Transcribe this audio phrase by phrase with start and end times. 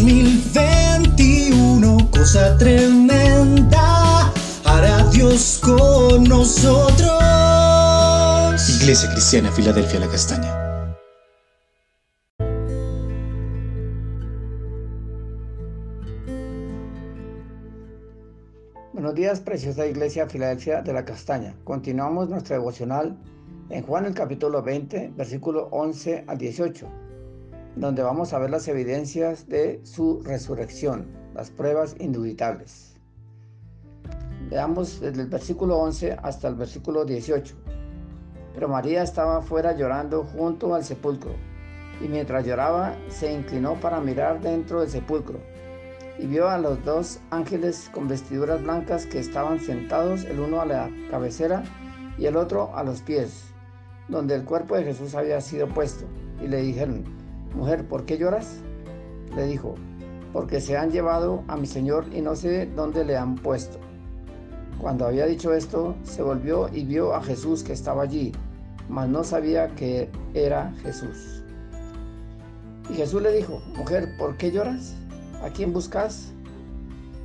[0.00, 4.32] 2021, cosa tremenda,
[4.64, 7.20] hará Dios con nosotros.
[8.80, 10.56] Iglesia Cristiana, Filadelfia, la Castaña.
[18.94, 21.54] Buenos días, preciosa Iglesia Filadelfia de la Castaña.
[21.64, 23.18] Continuamos nuestra devocional
[23.68, 27.09] en Juan el capítulo 20, versículo 11 al 18,
[27.76, 32.94] donde vamos a ver las evidencias de su resurrección, las pruebas indubitables.
[34.50, 37.54] Veamos desde el versículo 11 hasta el versículo 18.
[38.54, 41.32] Pero María estaba fuera llorando junto al sepulcro,
[42.00, 45.38] y mientras lloraba se inclinó para mirar dentro del sepulcro,
[46.18, 50.66] y vio a los dos ángeles con vestiduras blancas que estaban sentados, el uno a
[50.66, 51.62] la cabecera
[52.18, 53.50] y el otro a los pies
[54.10, 56.04] donde el cuerpo de Jesús había sido puesto,
[56.42, 57.04] y le dijeron,
[57.54, 58.58] mujer, ¿por qué lloras?
[59.36, 59.74] Le dijo,
[60.32, 63.78] porque se han llevado a mi Señor y no sé dónde le han puesto.
[64.78, 68.32] Cuando había dicho esto, se volvió y vio a Jesús que estaba allí,
[68.88, 71.42] mas no sabía que era Jesús.
[72.88, 74.94] Y Jesús le dijo, mujer, ¿por qué lloras?
[75.42, 76.32] ¿A quién buscas?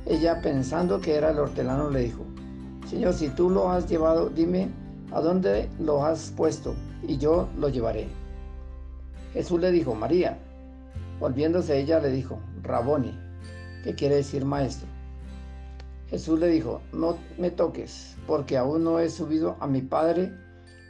[0.04, 2.24] Ella, pensando que era el hortelano, le dijo,
[2.88, 4.68] Señor, si tú lo has llevado, dime
[5.12, 6.74] ¿A dónde lo has puesto?
[7.06, 8.08] Y yo lo llevaré.
[9.36, 10.38] Jesús le dijo, María.
[11.20, 13.12] Volviéndose ella le dijo, Raboni,
[13.84, 14.88] que quiere decir maestro.
[16.08, 20.32] Jesús le dijo, no me toques, porque aún no he subido a mi Padre,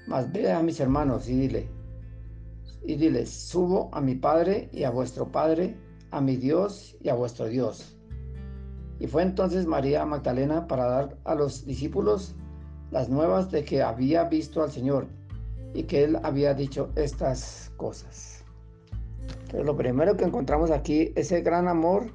[0.06, 1.68] mas ve a mis hermanos y dile,
[2.84, 5.76] y diles, subo a mi Padre y a vuestro Padre,
[6.12, 7.96] a mi Dios y a vuestro Dios.
[9.00, 12.36] Y fue entonces María Magdalena para dar a los discípulos
[12.92, 15.08] las nuevas de que había visto al Señor
[15.74, 18.35] y que Él había dicho estas cosas.
[19.50, 22.10] Pero lo primero que encontramos aquí es el gran amor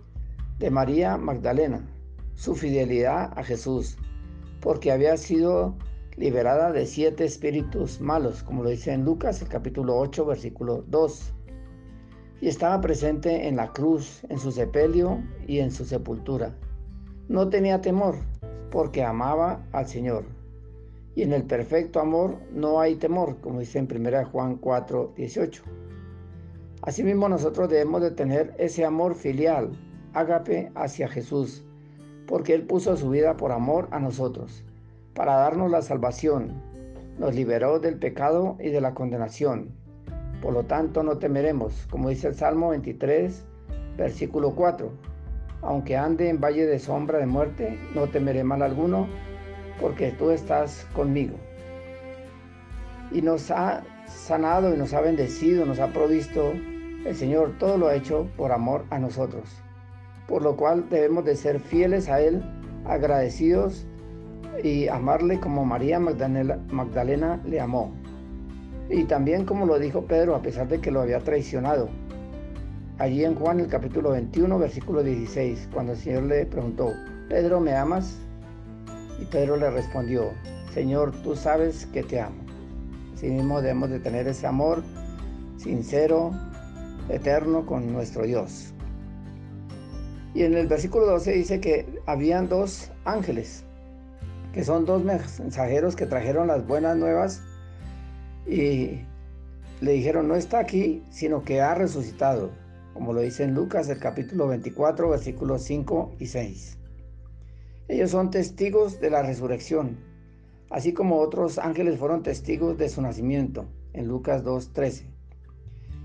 [0.59, 1.81] de María Magdalena,
[2.35, 3.97] su fidelidad a Jesús,
[4.59, 5.75] porque había sido
[6.17, 11.33] liberada de siete espíritus malos, como lo dice en Lucas el capítulo 8, versículo 2.
[12.41, 16.55] Y estaba presente en la cruz, en su sepelio y en su sepultura.
[17.27, 18.15] No tenía temor,
[18.71, 20.25] porque amaba al Señor
[21.15, 25.64] y en el perfecto amor no hay temor, como dice en 1 Juan 4, 18.
[26.83, 29.69] Asimismo nosotros debemos de tener ese amor filial,
[30.14, 31.64] ágape hacia Jesús,
[32.25, 34.64] porque Él puso su vida por amor a nosotros,
[35.14, 36.59] para darnos la salvación,
[37.20, 39.70] nos liberó del pecado y de la condenación.
[40.41, 43.45] Por lo tanto no temeremos, como dice el Salmo 23,
[43.95, 44.91] versículo 4.
[45.61, 49.08] Aunque ande en valle de sombra de muerte, no temeré mal alguno,
[49.80, 51.36] porque tú estás conmigo.
[53.11, 56.53] Y nos ha sanado y nos ha bendecido, nos ha provisto
[57.06, 59.44] el Señor, todo lo ha hecho por amor a nosotros,
[60.28, 62.44] por lo cual debemos de ser fieles a Él,
[62.86, 63.86] agradecidos
[64.64, 67.94] y amarle como María Magdalena, le amó.
[68.89, 71.89] Y también como lo dijo Pedro, a pesar de que lo había traicionado.
[73.00, 76.92] Allí en Juan el capítulo 21, versículo 16, cuando el Señor le preguntó,
[77.30, 78.20] Pedro, ¿me amas?
[79.20, 80.30] Y Pedro le respondió,
[80.73, 82.44] Señor, tú sabes que te amo.
[83.14, 84.83] Así mismo debemos de tener ese amor
[85.58, 86.32] sincero,
[87.10, 88.73] eterno con nuestro Dios.
[90.34, 93.64] Y en el versículo 12 dice que habían dos ángeles,
[94.54, 97.42] que son dos mensajeros que trajeron las buenas nuevas
[98.48, 99.02] y
[99.82, 102.52] le dijeron, no está aquí, sino que ha resucitado,
[102.94, 106.78] como lo dice en Lucas el capítulo 24, versículos 5 y 6.
[107.88, 109.98] Ellos son testigos de la resurrección,
[110.70, 115.11] así como otros ángeles fueron testigos de su nacimiento, en Lucas 2.13.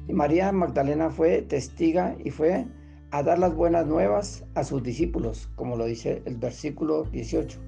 [0.08, 2.66] Y María Magdalena fue testiga y fue
[3.10, 7.58] a dar las buenas nuevas a sus discípulos, como lo dice el versículo 18.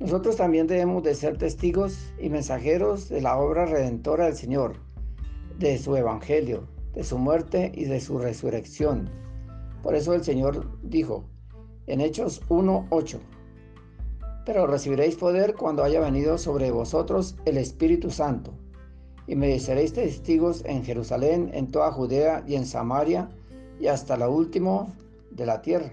[0.00, 4.76] Nosotros también debemos de ser testigos y mensajeros de la obra redentora del Señor,
[5.58, 9.10] de su evangelio, de su muerte y de su resurrección.
[9.82, 11.24] Por eso el Señor dijo,
[11.86, 13.18] en Hechos 1.8.
[14.46, 18.54] Pero recibiréis poder cuando haya venido sobre vosotros el Espíritu Santo,
[19.30, 23.28] y me seréis testigos en Jerusalén, en toda Judea y en Samaria,
[23.78, 24.88] y hasta la última
[25.30, 25.92] de la tierra.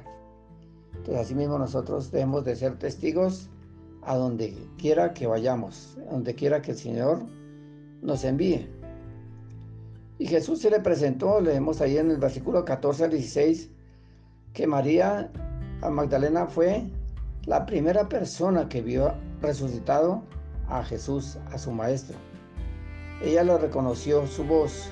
[0.96, 3.48] Entonces, asimismo nosotros debemos de ser testigos
[4.02, 7.20] a donde quiera que vayamos, donde quiera que el Señor
[8.02, 8.68] nos envíe.
[10.18, 13.70] Y Jesús se le presentó, leemos ahí en el versículo 14 al 16,
[14.54, 15.32] que María
[15.88, 16.86] Magdalena fue
[17.46, 19.14] la primera persona que vio
[19.44, 20.24] resucitado
[20.70, 22.27] a Jesús, a su maestro.
[23.22, 24.90] Ella lo reconoció su voz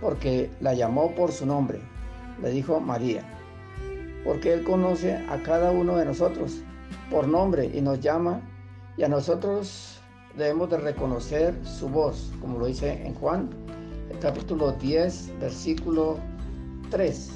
[0.00, 1.80] porque la llamó por su nombre
[2.40, 3.22] le dijo María,
[4.24, 6.62] porque Él conoce a cada uno de nosotros
[7.10, 8.40] por nombre y nos llama
[8.96, 10.00] y a nosotros
[10.36, 13.50] debemos de reconocer su voz, como lo dice en Juan,
[14.10, 16.18] el capítulo 10, versículo
[16.90, 17.30] 3.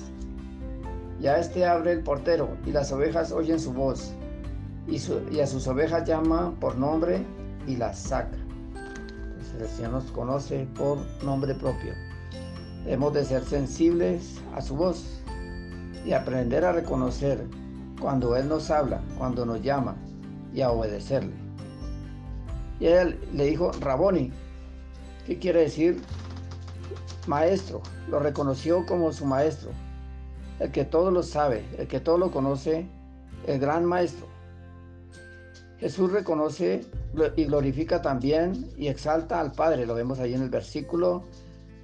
[1.21, 4.13] Ya este abre el portero y las ovejas oyen su voz
[4.87, 5.01] y,
[5.33, 7.25] y a sus ovejas llama por nombre
[7.67, 8.38] y las saca.
[9.61, 11.93] El Señor nos conoce por nombre propio.
[12.85, 15.21] Debemos de ser sensibles a su voz
[16.05, 17.45] y aprender a reconocer
[18.01, 19.97] cuando Él nos habla, cuando nos llama
[20.53, 21.49] y a obedecerle.
[22.81, 24.31] Y él le dijo, Raboni,
[25.27, 26.01] ¿qué quiere decir?
[27.27, 29.71] Maestro, lo reconoció como su maestro,
[30.61, 32.87] el que todo lo sabe, el que todo lo conoce,
[33.47, 34.27] el gran maestro.
[35.79, 36.85] Jesús reconoce
[37.37, 41.25] y glorifica también y exalta al Padre, lo vemos ahí en el versículo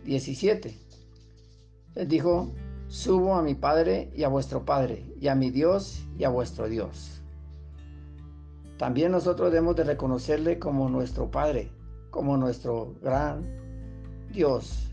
[0.05, 0.77] 17.
[1.95, 2.53] Él dijo,
[2.89, 6.69] subo a mi Padre y a vuestro Padre, y a mi Dios y a vuestro
[6.69, 7.23] Dios.
[8.79, 11.71] También nosotros debemos de reconocerle como nuestro Padre,
[12.11, 13.45] como nuestro gran
[14.33, 14.91] Dios.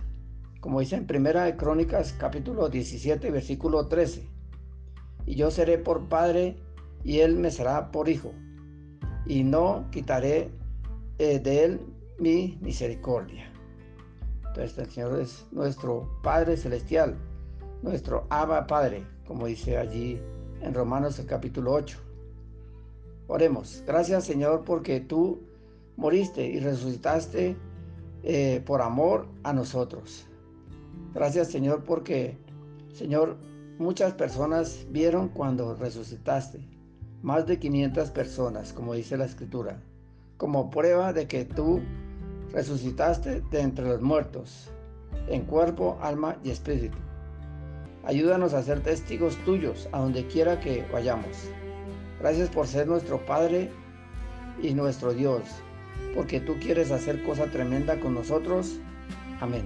[0.60, 4.30] Como dice en Primera de Crónicas capítulo 17 versículo 13.
[5.26, 6.58] Y yo seré por Padre
[7.04, 8.32] y Él me será por Hijo.
[9.26, 10.52] Y no quitaré
[11.20, 11.80] eh, de Él
[12.20, 13.52] mi misericordia.
[14.48, 17.16] Entonces el Señor es nuestro Padre Celestial,
[17.82, 20.20] nuestro Abba Padre, como dice allí
[20.62, 21.98] en Romanos el capítulo 8.
[23.28, 23.84] Oremos.
[23.88, 25.40] Gracias Señor porque tú
[25.96, 27.56] moriste y resucitaste
[28.24, 30.28] eh, por amor a nosotros.
[31.14, 32.38] Gracias Señor porque,
[32.94, 33.38] Señor,
[33.80, 36.60] muchas personas vieron cuando resucitaste.
[37.22, 39.80] Más de 500 personas, como dice la escritura,
[40.38, 41.82] como prueba de que tú
[42.52, 44.72] resucitaste de entre los muertos,
[45.28, 46.98] en cuerpo, alma y espíritu.
[48.04, 51.50] Ayúdanos a ser testigos tuyos a donde quiera que vayamos.
[52.20, 53.70] Gracias por ser nuestro Padre
[54.62, 55.44] y nuestro Dios,
[56.16, 58.80] porque tú quieres hacer cosa tremenda con nosotros.
[59.40, 59.66] Amén.